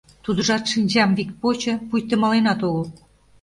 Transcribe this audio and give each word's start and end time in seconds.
Тудыжат 0.25 0.63
шинчам 0.71 1.09
вик 1.17 1.29
почо, 1.41 1.73
пуйто 1.89 2.15
маленат 2.23 2.59
огыл. 2.69 2.85